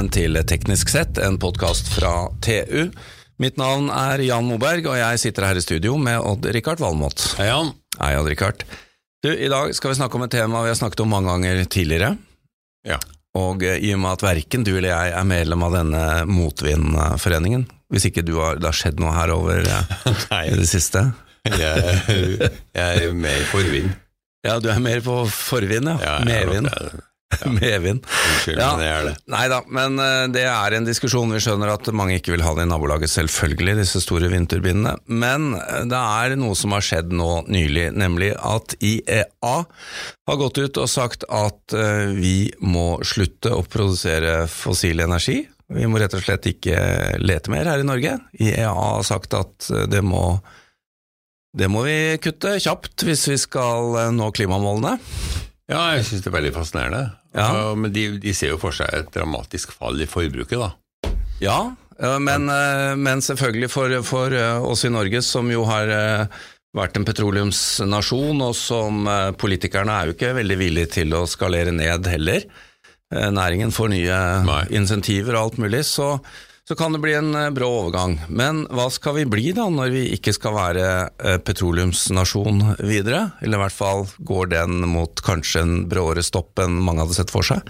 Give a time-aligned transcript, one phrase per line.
[0.00, 2.88] velkommen til Teknisk sett, en podkast fra TU.
[3.36, 7.20] Mitt navn er Jan Moberg, og jeg sitter her i studio med Odd-Rikard Valmot.
[7.36, 7.74] Hei, Jan.
[7.98, 8.64] Hei, Odd-Rikard.
[9.20, 11.60] Du, I dag skal vi snakke om et tema vi har snakket om mange ganger
[11.68, 12.14] tidligere.
[12.88, 12.96] Ja.
[13.36, 17.66] Og eh, i og med at verken du eller jeg er medlem av denne motvindforeningen,
[17.92, 20.16] hvis ikke du har, det har skjedd noe her over eh,
[20.48, 21.10] i det siste
[21.44, 23.92] jeg, jeg er med i forvind.
[24.48, 26.00] Ja, du er mer på forvind, ja.
[26.00, 26.72] Ja, Medvind.
[27.40, 27.50] det.
[27.60, 28.04] Medvind.
[28.06, 28.70] Unnskyld, Ja.
[28.76, 29.14] men jeg er det.
[29.30, 31.30] Nei da, men eh, det er en diskusjon.
[31.34, 34.96] Vi skjønner at mange ikke vil ha det i nabolaget, selvfølgelig, disse store vindturbinene.
[35.06, 39.54] Men eh, det er noe som har skjedd nå nylig, nemlig at IEA
[40.30, 45.42] har gått ut og sagt at eh, vi må slutte å produsere fossil energi.
[45.70, 46.80] Vi må rett og slett ikke
[47.22, 48.16] lete mer her i Norge.
[48.42, 50.40] IEA har sagt at det må
[51.54, 54.92] det må vi kutte kjapt hvis vi skal nå klimamålene.
[55.70, 57.00] Ja, jeg syns det er veldig fascinerende.
[57.34, 57.48] Ja.
[57.70, 60.72] Og- Men de, de ser jo for seg et dramatisk fall i forbruket, da.
[61.40, 61.58] Ja,
[62.20, 66.26] men, eh, men selvfølgelig for, for eh, oss i Norge, som jo har eh,
[66.76, 69.06] vært en petroleumsnasjon, og som
[69.40, 72.44] politikerne er jo ikke veldig villige til å skalere ned heller.
[73.10, 74.60] Næringen får nye Nei.
[74.78, 76.12] insentiver og alt mulig, så,
[76.70, 78.12] så kan det bli en eh, brå overgang.
[78.30, 80.84] Men hva skal vi bli da, når vi ikke skal være
[81.18, 83.24] eh, petroleumsnasjon videre?
[83.42, 87.32] Eller i hvert fall går den mot kanskje en bråere stopp enn mange hadde sett
[87.34, 87.66] for seg?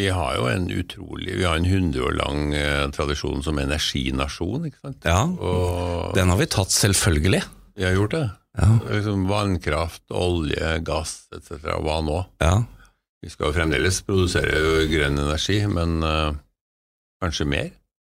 [0.00, 4.70] Vi har jo en utrolig Vi har en hundre år lang eh, tradisjon som energinasjon,
[4.70, 5.04] ikke sant.
[5.04, 7.42] Ja, Og den har vi tatt selvfølgelig.
[7.76, 8.26] vi har gjort det.
[8.56, 11.60] Ja, Liksom vannkraft, olje, gass etc.
[11.76, 12.22] Hva nå?
[12.40, 12.62] ja.
[13.20, 16.32] Vi skal jo fremdeles produsere grønn energi, men uh,
[17.20, 17.66] kanskje mer?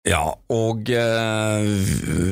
[0.08, 1.66] Ja, og eh,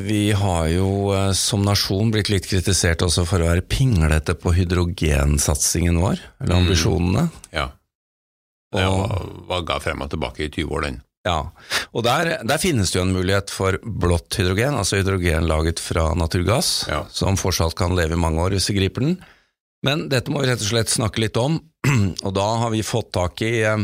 [0.07, 4.55] vi har jo eh, som nasjon blitt litt kritisert også for å være pinglete på
[4.57, 6.63] hydrogensatsingen vår, eller Mm.
[6.65, 7.27] ambisjonene.
[7.53, 7.67] Ja.
[8.73, 10.97] Det var, var ga frem og tilbake i 20 år, den.
[11.27, 11.51] Ja,
[11.93, 16.13] og der, der finnes det jo en mulighet for blått hydrogen, altså hydrogen laget fra
[16.17, 17.03] naturgass, Ja.
[17.11, 19.17] som fortsatt kan leve i mange år hvis vi griper den.
[19.85, 21.59] Men dette må vi rett og slett snakke litt om,
[22.25, 23.77] og da har vi fått tak i eh,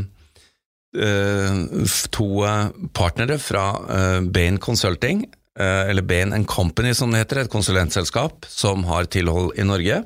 [2.11, 5.25] to eh, partnere fra eh, Bain Consulting,
[5.59, 10.03] eh, eller Bain Company som det heter, et konsulentselskap som har tilhold i Norge,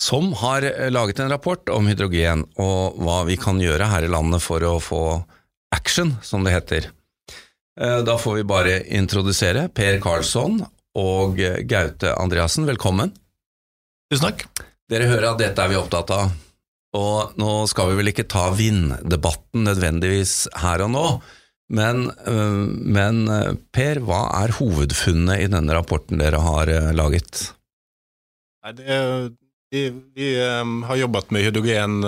[0.00, 4.12] som har eh, laget en rapport om hydrogen og hva vi kan gjøre her i
[4.12, 5.02] landet for å få
[5.74, 6.90] action, som det heter.
[7.80, 10.60] Eh, Da får vi bare introdusere Per Karlsson
[10.98, 13.12] og eh, Gaute Andreassen, velkommen.
[14.10, 14.46] Tusen takk.
[14.88, 16.30] Dere hører at dette er vi opptatt av,
[16.96, 21.06] og nå skal vi vel ikke ta vinddebatten nødvendigvis her og nå,
[21.68, 22.64] men, øh,
[22.96, 27.42] men øh, Per, hva er hovedfunnet i denne rapporten dere har øh, laget?
[28.64, 28.96] Nei, det,
[29.68, 29.82] vi
[30.16, 30.28] vi
[30.88, 31.98] har jobbet med hydrogen,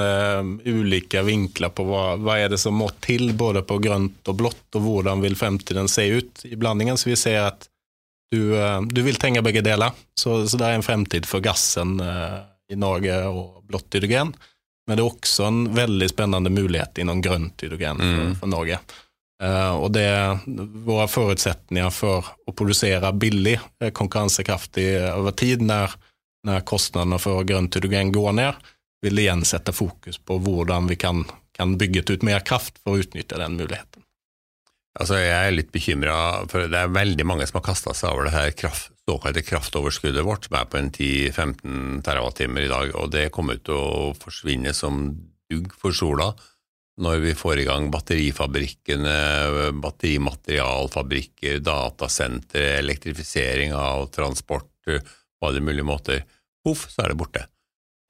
[0.65, 4.65] ulike vinkler på hva, hva er det som må til, både på grønt og blått,
[4.81, 6.97] og hvordan vil fremtiden se ut i blandingen.
[6.97, 7.69] Så vi ser at
[8.33, 8.57] du,
[8.89, 9.93] du vil trenge begge deler.
[10.17, 14.33] Så, så det er en fremtid for gassen i Norge og blått hydrogen.
[14.91, 18.33] Men det er også en veldig spennende mulighet innen grønt hydrogen for, Mm.
[18.41, 18.79] for Norge.
[19.41, 20.09] Uh, og det
[20.85, 25.95] våre forutsetninger for å produsere billig, eh, konkurransekraftig over tid, når,
[26.45, 28.55] når kostnadene for grønt hydrogen går ned,
[29.01, 31.23] vil igjen sette fokus på hvordan vi kan,
[31.57, 34.00] kan bygge ut mer kraft for å utnytte den muligheten.
[34.99, 36.15] Altså, jeg er litt bekymra,
[36.51, 40.27] for det er veldig mange som har kasta seg over det her kraft, såkalte kraftoverskuddet
[40.27, 44.75] vårt, som er på en 10-15 terawattimer i dag, og det kommer til å forsvinne
[44.75, 45.13] som
[45.51, 46.33] dugg for sola
[47.01, 49.15] når vi får i gang batterifabrikkene,
[49.81, 56.27] batterimaterialfabrikker, datasentre, elektrifisering av transport på alle mulige måter.
[56.61, 57.47] Poff, så er det borte.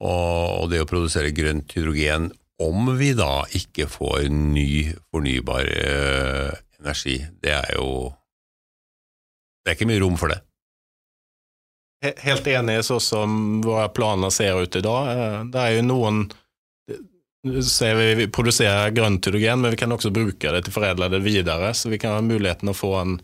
[0.03, 2.31] Og det å produsere grønt hydrogen,
[2.61, 7.87] om vi da ikke får ny fornybar eh, energi, det er jo
[9.61, 10.39] Det er ikke mye rom for det.
[12.23, 15.09] Helt enig, så som våre planer ser ut i dag.
[15.11, 16.23] Eh, Det er jo noen
[17.61, 21.09] ser vi vi produserer grønt hydrogen, men vi kan også bruke det til å foredle
[21.09, 23.15] det videre, så vi kan ha muligheten å få en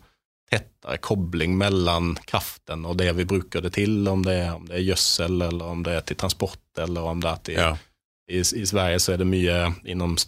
[0.50, 4.78] tettere kobling mellom kraften og det vi bruker det til, om det er, om det
[4.80, 7.76] er gjødsel, eller om det er til transport, eller om det er til Ja.
[8.28, 9.58] I, I Sverige så er det mye
[9.88, 10.18] innom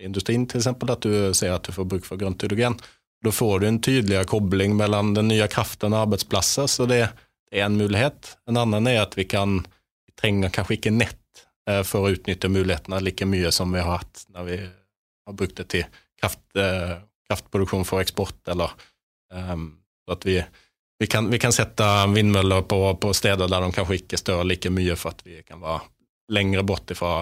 [0.00, 2.78] stålindustrien til eksempel, at du ser at du får bruk for grønt hydrogen.
[3.22, 7.02] Da får du en tydeligere kobling mellom den nye kraften og arbeidsplasser, så det
[7.52, 8.36] er en mulighet.
[8.48, 9.60] En annen er at vi kan
[10.06, 14.00] vi trenger kanskje ikke nett eh, for å utnytte mulighetene like mye som vi har
[14.00, 14.56] hatt når vi
[15.26, 15.84] har brukt det til
[16.20, 16.96] kraft, eh,
[17.28, 18.72] kraftproduksjon for eksport, eller
[19.32, 19.76] um,
[20.10, 20.40] at vi,
[20.98, 24.72] vi, kan, vi kan sette vindmøller på, på steder der de kanskje ikke stør like
[24.72, 25.84] mye, for at vi kan være
[26.32, 27.12] lengre bort fra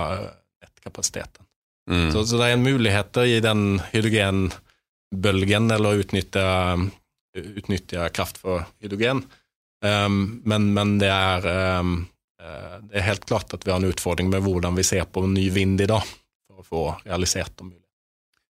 [0.62, 1.47] nettkapasiteten.
[1.88, 2.12] Mm.
[2.12, 6.44] Så, så det er en muligheter i den hydrogenbølgen, eller utnytte,
[7.38, 9.24] utnytte kraft for hydrogen.
[9.84, 11.48] Um, men, men det, er,
[11.80, 12.00] um,
[12.88, 15.48] det er helt klart at vi har en utfordring med hvordan vi ser på ny
[15.54, 16.04] vind i dag,
[16.48, 17.84] for å få realisert det mulig.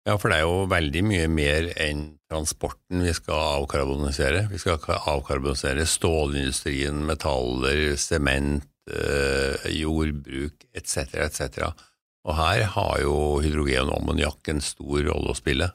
[0.02, 4.48] Ja, for det er jo veldig mye mer enn transporten vi skal avkarbonisere.
[4.50, 11.70] Vi skal avkarbonisere stålindustrien, metaller, sement, øh, jordbruk etc., etc.
[12.22, 15.72] Og her har jo hydrogen og ammoniakk en stor rolle å spille.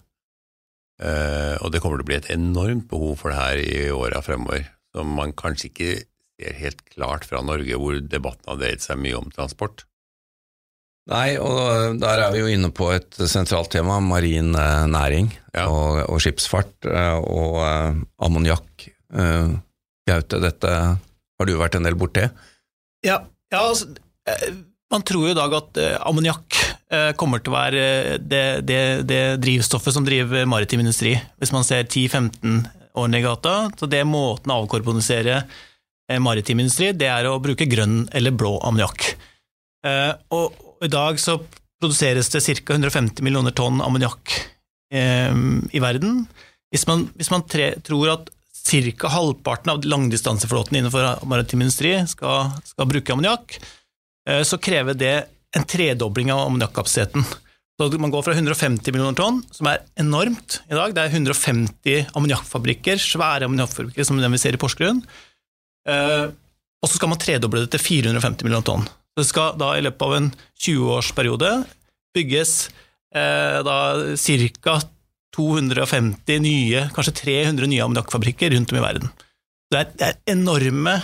[0.98, 4.24] Eh, og det kommer til å bli et enormt behov for det her i åra
[4.26, 4.66] fremover
[4.96, 5.92] som man kanskje ikke
[6.38, 9.86] ser helt klart fra Norge, hvor debatten har dreid seg mye om transport.
[11.08, 15.68] Nei, og der er vi jo inne på et sentralt tema, marin eh, næring ja.
[15.70, 18.90] og, og, skipsfart eh, og uh, ammoniakk.
[19.16, 19.56] Uh,
[20.08, 22.26] Gaute, dette har du vært en del borti?
[23.08, 23.22] Ja,
[23.54, 23.88] ja altså,
[24.94, 26.57] man tror jo i dag at uh, ammoniakk
[26.94, 27.84] uh, kommer til å være
[28.24, 31.16] det, det, det, drivstoffet som driver maritim industri.
[31.42, 32.66] Hvis man ser 10-15
[32.98, 33.56] årene i gata.
[33.78, 38.57] Så det måten å avkarbonisere eh, maritim industri, det er å bruke grønn eller blå
[38.68, 39.12] ammoniakk.
[39.88, 41.39] Eh, og i dag så
[41.81, 42.78] produseres det ca.
[42.78, 44.34] 150 millioner tonn ammoniakk
[44.94, 45.34] eh,
[45.72, 46.25] i verden.
[46.74, 48.31] Hvis man, hvis man tre, tror at
[48.68, 49.12] ca.
[49.13, 53.60] halvparten av langdistanseflåten innenfor maritim industri skal, skal bruke ammoniakk,
[54.44, 55.15] så krever det
[55.56, 57.24] en tredobling av ammoniakkapasiteten.
[57.77, 62.07] Så man går fra 150 millioner tonn, som er enormt i dag, det er 150
[62.18, 65.03] ammoniakkfabrikker, svære ammoniakkfabrikker som den vi ser i Porsgrunn,
[65.88, 66.25] eh,
[66.81, 68.88] og så skal man tredoble det til 450 millioner tonn.
[69.18, 71.51] Det skal da i løpet av en 20-årsperiode
[72.18, 72.56] bygges
[73.13, 74.79] eh, ca.
[75.38, 79.12] 250 nye, kanskje 300 nye ammoniakkfabrikker rundt om i verden.
[79.69, 80.95] Det det er enorme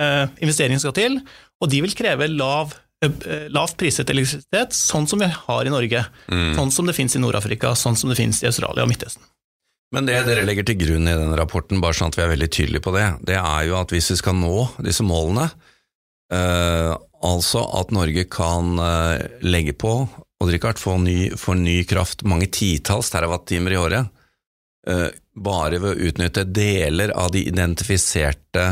[0.00, 1.20] eh, investeringer skal til,
[1.60, 6.02] og de vil kreve lav Eh, lavt priset elektrisitet, sånn som vi har i Norge.
[6.28, 6.52] Mm.
[6.58, 9.24] Sånn som det finnes i Nord-Afrika, sånn som det finnes i Australia og Midtøsten.
[9.90, 12.50] Men det dere legger til grunn i den rapporten, bare sånn at vi er veldig
[12.52, 14.52] tydelige på det, det er jo at hvis vi skal nå
[14.84, 15.48] disse målene,
[16.30, 16.92] eh,
[17.26, 19.94] altså at Norge kan eh, legge på
[20.40, 24.12] og Richard, få ny, få ny kraft, mange titalls terawattimer i året,
[24.88, 28.68] eh, bare ved å utnytte deler av de identifiserte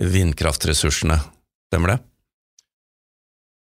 [0.00, 1.18] vindkraftressursene.
[1.68, 1.98] Stemmer det?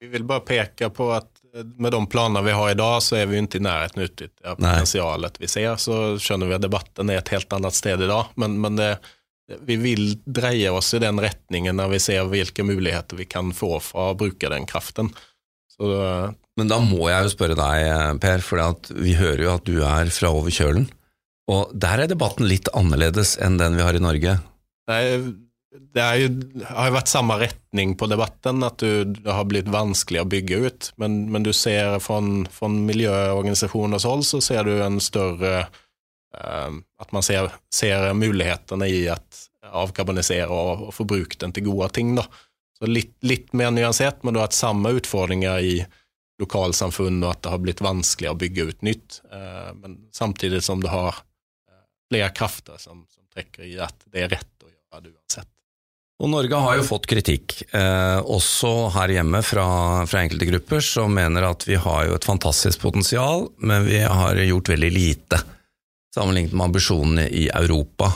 [0.01, 3.19] Vi vil bare peke på at eh, med de planer vi har i dag, så
[3.21, 4.05] er vi ikke i nærheten
[4.45, 5.75] av potensialet vi ser.
[5.81, 8.95] Så skjønner vi at debatten er et helt annet sted i dag, men, men det,
[9.67, 13.77] vi vil dreie oss i den retningen når vi ser hvilke muligheter vi kan få
[13.83, 15.11] fra å bruke den kraften.
[15.71, 15.91] Så,
[16.59, 20.11] men da må jeg jo spørre deg, Per, for vi hører jo at du er
[20.13, 20.89] fra over kjølen.
[21.51, 24.37] Og der er debatten litt annerledes enn den vi har i Norge.
[24.91, 25.01] Nei,
[25.71, 26.31] det jo,
[26.67, 30.59] har jo vært samme retning på debatten, at du, det har blitt vanskelig å bygge
[30.65, 30.89] ut.
[30.99, 32.19] Men, men du ser fra,
[32.51, 39.05] fra miljøorganisasjoners hold så ser du en større eh, At man ser, ser, mulighetene i
[39.11, 39.15] å
[39.85, 42.13] avkarbonisere og, og få brukt den til gode ting.
[42.19, 42.27] Da.
[42.75, 45.75] Så litt, litt mer nyansert, men du har hatt samme utfordringer i
[46.41, 49.21] lokalsamfunn, og at det har blitt vanskelig å bygge ut nytt.
[49.31, 54.25] Eh, men samtidig som du har eh, flere krefter som, som trekker i at det
[54.25, 55.51] er rett å gjøre det uansett.
[56.21, 59.65] Og Norge har jo fått kritikk, eh, også her hjemme fra,
[60.05, 64.37] fra, enkelte grupper, som mener at vi har jo et fantastisk potensial, men vi har
[64.37, 65.41] gjort veldig lite
[66.13, 68.11] sammenlignet med ambisjonene i Europa.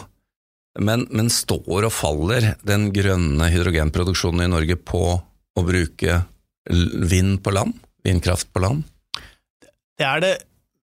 [0.79, 6.21] Men, men står og faller den grønne hydrogenproduksjonen i Norge på å bruke
[7.09, 7.73] vind på land?
[8.05, 8.83] Vindkraft på land?
[9.97, 10.35] Det er det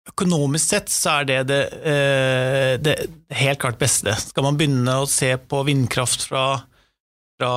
[0.10, 2.96] Økonomisk sett så er det det, eh, det
[3.38, 4.16] helt klart beste.
[4.18, 6.64] Skal man begynne å se på vindkraft fra
[7.40, 7.54] fra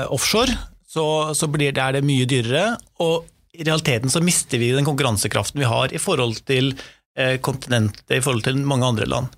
[0.00, 0.54] eh, offshore,
[0.86, 2.76] så, så blir det, er det mye dyrere.
[3.02, 6.72] Og i realiteten så mister vi den konkurransekraften vi har i forhold til
[7.18, 9.34] eh, kontinentet, i forhold til mange andre land.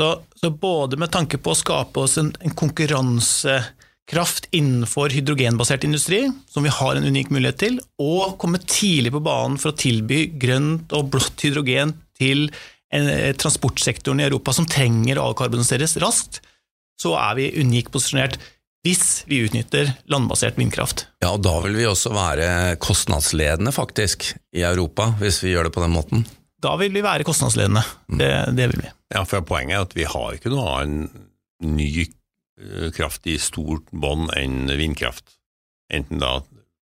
[0.00, 6.22] Så, så, både med tanke på å skape oss en, en konkurransekraft innenfor hydrogenbasert industri,
[6.48, 10.24] som vi har en unik mulighet til, og komme tidlig på banen for å tilby
[10.40, 12.48] grønt og blått hydrogen til
[12.90, 16.40] en, eh, transportsektoren i Europa som trenger å avkarboniseres raskt,
[17.00, 18.40] så er vi unikt posisjonert
[18.86, 21.06] hvis vi utnytter landbasert vindkraft.
[21.20, 25.74] Ja, og da vil vi også være kostnadsledende, faktisk, i Europa, hvis vi gjør det
[25.76, 26.24] på den måten.
[26.60, 27.82] Da vil vi være kostnadsledende,
[28.20, 28.94] det, det vil vi.
[29.14, 31.28] Ja, for Poenget er at vi har ikke noe annen
[31.64, 35.36] ny eh, kraft i stort bånd enn vindkraft.
[35.92, 36.38] Enten da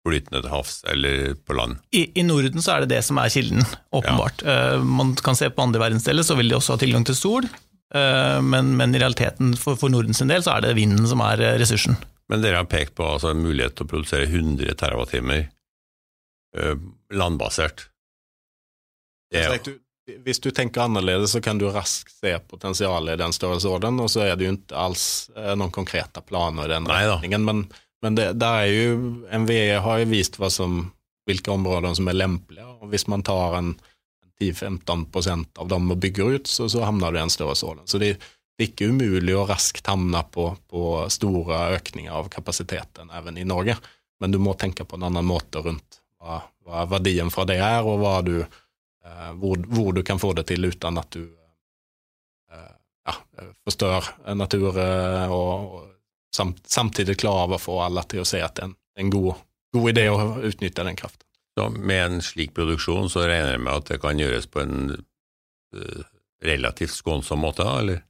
[0.06, 1.80] flytende til havs eller på land.
[1.90, 4.44] I, I, Norden så er det det som er kilden, åpenbart.
[4.46, 4.76] Ja.
[4.78, 7.48] Uh, man kan se på andre verdensdeler, så vil de også ha tilgang til sol.
[7.94, 11.42] Eh, men, men, i realiteten, for, for Nordens del, så er det vinden som er
[11.44, 11.98] eh, ressursen.
[12.30, 15.36] Men dere har pekt på altså, en mulighet til å produsere 100 TWh
[16.58, 16.72] uh,
[17.14, 17.84] landbasert.
[19.30, 19.76] Det,
[20.22, 24.22] hvis du tenker annerledes, så kan du raskt se potensialet i den størrelsesorden, og så
[24.26, 27.46] er det jo ikke alls eh, noen konkrete planer i den retningen.
[27.46, 27.64] Men,
[28.02, 29.00] men det, det, er jo
[29.42, 30.84] NVE har jo vist hva som,
[31.26, 33.72] hvilke områder som er lempelige, og hvis man tar en
[34.40, 37.86] 10-15% av dem man bygger ut, så, så havner du i en størrelsesorden.
[37.88, 38.16] Så det,
[38.56, 43.48] det er ikke umulig å raskt havne på, på store økninger av kapasiteten even i
[43.48, 43.78] Norge,
[44.20, 47.84] men du må tenke på en annen måte rundt hva, hva verdien fra det er,
[47.84, 48.38] og du
[49.06, 51.22] Eh, hvor, hvor, du kan få det til uten at du
[52.52, 52.72] eh,
[53.06, 53.14] ja,
[53.64, 55.84] forstør natur, eh, og,
[56.34, 59.44] samt, samtidig klarer å få alle til å se at det er en, en god,
[59.76, 61.25] god, idé å utnytte den kraften.
[61.56, 64.92] Så med en slik produksjon så regner jeg med at det kan gjøres på en
[64.92, 66.02] uh,
[66.44, 68.02] relativt skånsom måte, eller?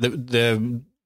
[0.00, 0.44] Det, det,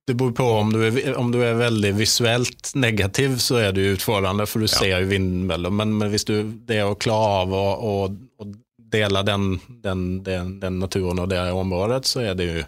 [0.07, 3.89] det beror på om du, er, om du, er, veldig visuelt negativ, så er det
[3.97, 4.75] utfordrende, for du ja.
[4.77, 5.73] ser jo vindmøller.
[5.73, 6.37] Men, men, hvis du,
[6.69, 7.95] det å klare av å, å,
[8.45, 8.51] å
[8.93, 12.67] dele den, den, den, den, naturen og det området, så er det jo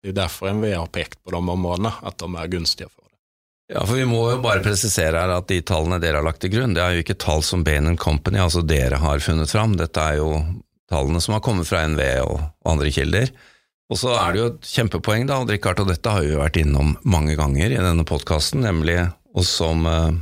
[0.00, 3.04] det er derfor NVE har pekt på de områdene, at de er gunstige for.
[3.70, 6.50] Ja, for Vi må jo bare presisere her at de tallene dere har lagt til
[6.50, 9.76] grunn, det er jo ikke tall som Bain Company, altså dere, har funnet fram.
[9.78, 10.32] Dette er jo
[10.90, 13.30] tallene som har kommet fra NVE og, andre kilder.
[13.90, 16.42] Og så er det jo et kjempepoeng, da, og Richard, og dette har vi jo
[16.42, 18.98] vært innom mange ganger i denne podkasten, nemlig,
[19.34, 20.18] og som, eh,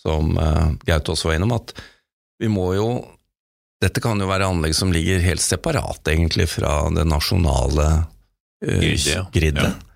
[0.00, 1.74] som eh, Gaute også var innom, at
[2.40, 2.88] vi må jo
[3.82, 7.86] dette kan jo være anlegg som ligger helt separat, egentlig, fra det nasjonale
[8.62, 9.72] uh, griddet.
[9.72, 9.91] Ja.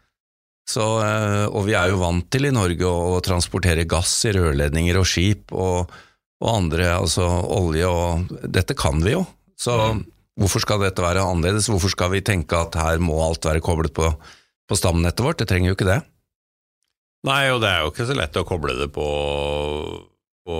[0.66, 4.98] Så, uh, og vi er jo vant til i Norge å transportere gass i rørledninger
[4.98, 5.92] og skip og,
[6.42, 9.22] og andre, altså olje og Dette kan vi jo.
[9.56, 10.02] Så mm.
[10.42, 11.70] hvorfor skal dette være annerledes?
[11.70, 14.10] Hvorfor skal vi tenke at her må alt være koblet på,
[14.66, 15.38] på stamnettet vårt?
[15.40, 16.02] Det trenger jo ikke det.
[17.26, 19.06] Nei, og det er jo ikke så lett å koble det på,
[20.46, 20.58] på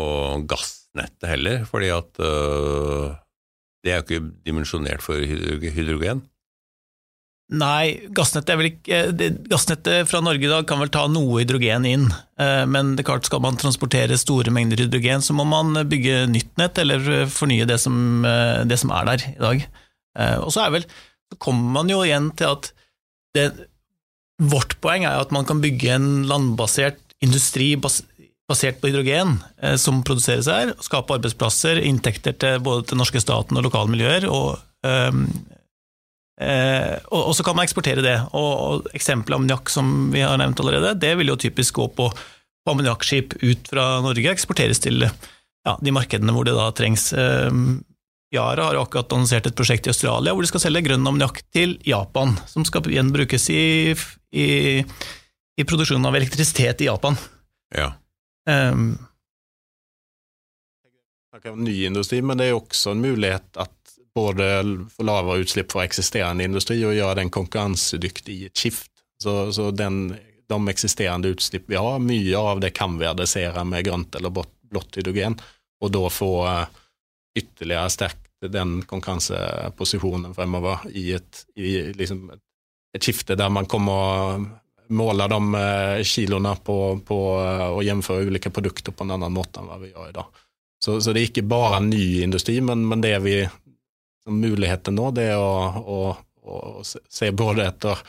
[0.50, 3.12] gassnettet heller, fordi at øh,
[3.84, 6.24] det er jo ikke dimensjonert for hydrogen.
[7.46, 12.08] Nei, det, gassnettet fra Norge i dag kan vel ta noe hydrogen inn,
[12.42, 16.24] uh, men det er klart skal man transportere store mengder hydrogen, så må man bygge
[16.32, 18.26] nytt nett eller fornye det som,
[18.66, 19.64] det som er der i dag.
[20.42, 20.88] Og så vel,
[21.30, 22.70] så kommer man jo igjen til at
[23.36, 23.50] det,
[24.42, 30.02] vårt poeng er at man kan bygge en landbasert industri basert på hydrogen eh, som
[30.06, 34.28] produseres her, skape arbeidsplasser, inntekter til både til norske staten og lokale miljøer.
[34.30, 34.58] og,
[36.40, 38.16] eh, og, og, så kan man eksportere det.
[38.32, 42.10] Og, og Eksempelet ammoniakk som vi har nevnt allerede, det vil jo typisk gå på,
[42.12, 47.10] på ammoniakkskip ut fra Norge, eksporteres til ja, de markedene hvor det da trengs.
[47.16, 47.50] Eh,
[48.34, 51.44] Yara har jo akkurat annonsert et prosjekt i Australia hvor de skal selge grønn ammoniakk
[51.54, 53.94] til Japan, som skal igjen brukes i,
[54.34, 54.48] i,
[54.82, 57.18] i produksjonen av elektrisitet i Japan.
[57.74, 57.92] Ja.
[58.46, 58.96] Um,
[61.54, 63.85] ny industri, men det er også en mulighet at
[64.16, 64.46] både
[64.96, 68.90] få lavere utslipp for eksisterende industri og gjøre den konkurransedyktig i et skift.
[69.22, 70.16] Så, så den,
[70.48, 74.98] de eksisterende utslipp vi har, mye av det kan vi adressere med grønt eller blått
[74.98, 75.36] hydrogen,
[75.84, 76.82] og da få uh,
[77.36, 84.44] ytterligere sterkt den konkurranseposisjonen fremover i et, i liksom et skifte der man kommer
[84.88, 89.60] måle de eh, kiloene på, på og å gjennomføre ulike produkter på en annen måte
[89.60, 90.42] enn hva vi gjør i dag.
[90.84, 93.40] Så, så det er ikke bare ny industri, men, men det vi
[94.26, 95.98] muligheten nå, det er å, å,
[96.46, 98.00] å se både etter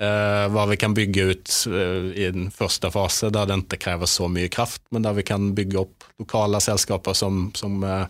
[0.00, 4.10] eh, hva vi kan bygge ut eh, i den første fase, der det ikke krever
[4.10, 8.06] så mye kraft, men der vi kan bygge opp lokale selskaper som, som eh,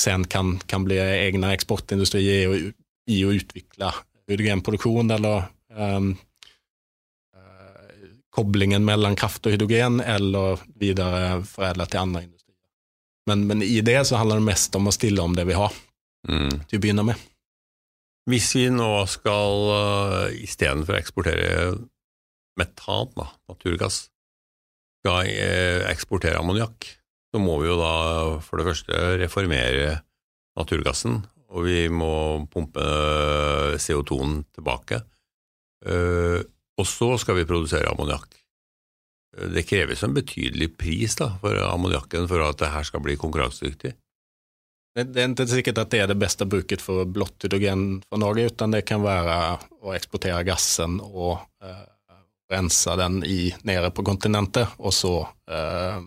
[0.00, 2.70] sen kan, kan, bli egne eksportindustrier i,
[3.08, 3.92] i, å utvikle
[4.28, 6.10] hydrogenproduksjon eller um,
[8.36, 12.58] koblingen mellom kraft og hydrogen, eller videre foredla til andre industrier.
[13.30, 15.72] Men, men, i det så handler det mest om å stille om det vi har,
[16.28, 16.66] mm.
[16.68, 17.24] til å begynne med.
[18.26, 21.50] Hvis vi nå skal, uh, istedenfor å eksportere
[22.58, 24.06] metan, da, naturgass,
[24.98, 26.88] skal uh, eksportere ammoniakk,
[27.30, 27.94] så må vi jo da
[28.42, 30.00] for det første reformere
[30.58, 31.20] naturgassen,
[31.54, 35.04] og vi må pumpe uh, CO2-en tilbake.
[35.86, 38.32] Og så skal vi produsere ammoniakk.
[39.54, 43.92] Det kreves en betydelig pris da, for ammoniakken for at det her skal bli konkurransedyktig.
[44.96, 48.46] Det er ikke sikkert at det er det beste bruket for blått hydrogen for Norge,
[48.48, 49.34] utan det kan være
[49.84, 51.84] å eksportere gassen og eh,
[52.52, 55.18] rense den i, nede på kontinentet, og så
[55.52, 55.98] eh,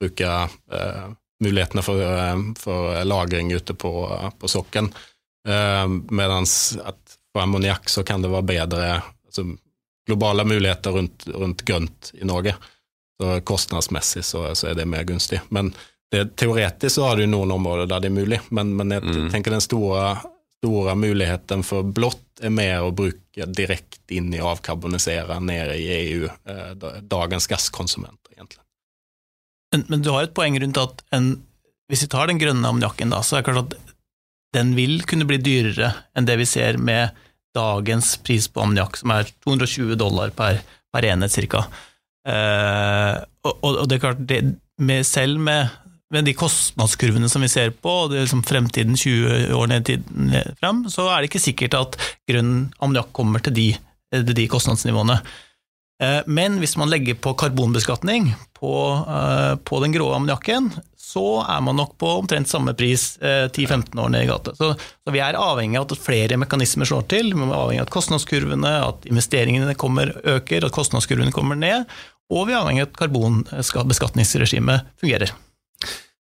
[0.00, 1.04] bruke eh,
[1.44, 3.92] mulighetene for, eh, for, lagring ute på,
[4.38, 4.90] på sokken.
[5.48, 6.56] Eh, mens
[7.32, 9.46] for ammoniakk så kan det være bedre altså,
[10.08, 12.56] globale muligheter rundt, rundt grønt i Norge.
[13.20, 15.40] Så kostnadsmessig så, så, er det mer gunstig.
[15.50, 15.72] Men
[16.12, 19.28] det, teoretisk så har du noen områder der det er mulig, men, men jeg mm.
[19.32, 20.14] tenker den store,
[20.62, 26.30] store muligheten for blått er mer å bruke direkte inn i avkarbonisere nede i EU,
[26.48, 26.72] eh,
[27.02, 28.62] dagens gasskonsumenter, egentlig.
[29.74, 31.34] Men, men, du har et poeng rundt at en,
[31.90, 33.94] hvis vi tar den grønne ammoniakken, så er det klart at
[34.56, 37.12] den vil kunne bli dyrere enn det vi ser med
[37.56, 40.62] dagens pris på ammoniakk, som er 220 dollar per,
[40.94, 41.66] per enhet ca.
[42.28, 44.40] Eh, og, og, det er klart, det,
[44.80, 45.68] med, selv med
[46.14, 49.84] med de kostnadskurvene som vi ser på, og det er liksom fremtiden 20 år ned,
[49.88, 51.98] tiden frem, så er det ikke sikkert at
[52.28, 53.68] grønn ammoniakk kommer til de,
[54.24, 55.18] de, kostnadsnivåene.
[56.02, 58.74] Eh, men hvis man legger på karbonbeskatning på,
[59.04, 60.70] eh, på den grå ammoniakken,
[61.08, 64.54] så er man nok på omtrent samme pris 10-15 eh, år ned i gata.
[64.56, 67.32] Så, så, vi er avhengig av at flere mekanismer slår til.
[67.32, 71.88] Vi er avhengig av at kostnadskurvene, at investeringene kommer, øker, at kostnadskurvene kommer ned.
[72.32, 75.32] Og vi er avhengig av at karbonbeskatningsregimet fungerer.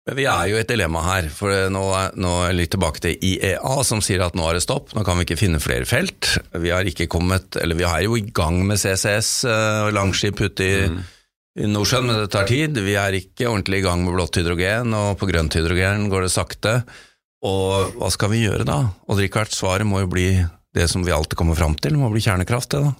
[0.04, 1.82] Men Vi er jo et dilemma her, for nå,
[2.20, 5.16] nå er litt tilbake til IEA, som sier at nå er det stopp, nå kan
[5.16, 6.34] vi ikke finne flere felt.
[6.60, 10.42] Vi har ikke kommet, eller vi er jo i gang med CCS, uh, eh, Langskip
[10.44, 11.00] ute i, mm.
[11.64, 12.76] i Nordsjøen, men det tar tid.
[12.84, 16.34] Vi er ikke ordentlig i gang med blått hydrogen, og på grønt hydrogen går det
[16.36, 16.76] sakte.
[17.48, 18.82] Og hva skal vi gjøre da?
[19.08, 20.28] Og Richard, svaret må jo bli
[20.76, 22.92] det som vi alltid kommer fram til, det må bli kjernekraft, det da.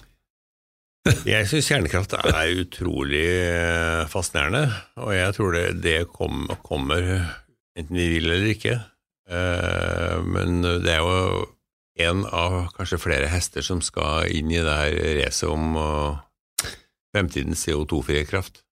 [1.29, 4.65] Jeg syns kjernekraft er utrolig eh, fascinerende,
[4.97, 7.05] og jeg tror det, det kom, kommer
[7.77, 8.79] enten vi vil eller ikke.
[9.29, 11.45] Eh, men det er jo
[12.09, 15.77] en av kanskje flere hester som skal inn i det her racet om
[17.15, 18.65] fremtidens CO2-frie kraft.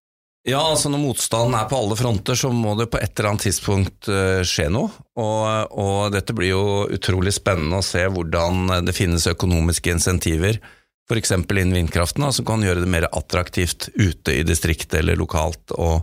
[0.44, 3.46] Ja, altså når motstanden er på alle fronter, så må det på et eller annet
[3.46, 4.92] tidspunkt eh, skje noe.
[5.16, 10.60] Og, og dette blir jo utrolig spennende å se hvordan det finnes økonomiske insentiver
[11.10, 11.32] f.eks.
[11.36, 16.00] innen vindkraften, som kan gjøre det mer attraktivt ute i distriktet eller lokalt å,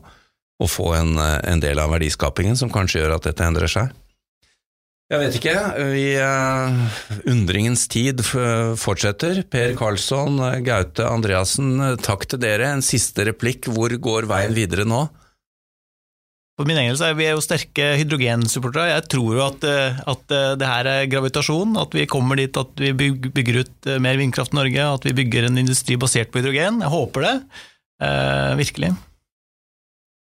[0.68, 3.94] få en, en, del av verdiskapingen som kanskje gjør at dette endrer seg?
[5.10, 5.54] Jeg vet ikke.
[5.90, 7.00] Vi, uh,
[7.32, 9.40] undringens tid fortsetter.
[9.50, 12.68] Per Karlsson, Gaute Andreassen, takk til dere.
[12.76, 13.66] En siste replikk.
[13.72, 15.08] Hvor går veien videre nå?
[16.60, 18.90] For min egen er vi er jo sterke hydrogensupportere.
[18.90, 22.52] Jeg tror jo at, eh, at, eh, det her er gravitasjon, at vi kommer dit
[22.52, 26.28] at vi bygger ut eh, mer vindkraft i Norge, at vi bygger en industri basert
[26.28, 26.82] på hydrogen.
[26.84, 27.32] Jeg håper det.
[28.04, 28.90] Eh, virkelig.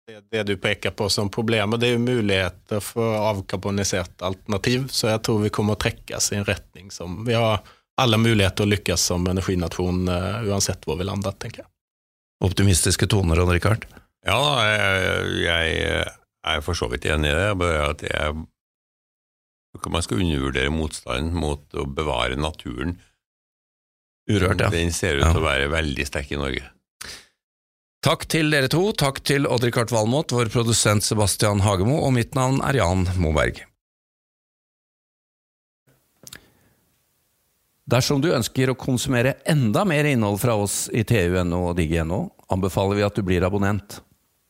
[0.09, 5.13] Det, det, du peker på som problemet, det er jo muligheter for avkarbonisert alternativ, så
[5.13, 7.63] jeg tror vi kommer å trekkes i en retning som Vi har
[7.95, 10.11] alle muligheter å lykkes som energinasjon
[10.51, 11.71] uansett hvor vi lander, tenker jeg.
[12.43, 13.87] Optimistiske toner, Odd Rikard?
[14.27, 16.05] Ja, jeg, jeg
[16.45, 17.49] jeg er for så vidt enig i det.
[17.59, 18.45] bare at jeg
[19.91, 22.99] man skal undervurdere motstanden mot å bevare naturen.
[24.31, 24.71] Urørt, ja.
[24.73, 25.43] Den ser ut til ja.
[25.43, 26.71] å være veldig sterk i Norge.
[28.05, 28.83] Takk til dere to.
[28.97, 33.63] Takk til Odd-Rikard Valmot, vår produsent Sebastian Hagemo, og mitt navn er Jan Moberg.
[37.89, 43.01] Dersom du ønsker å konsumere enda mer innhold fra oss i TU.no og Digi.no, anbefaler
[43.01, 43.99] vi at du blir abonnent.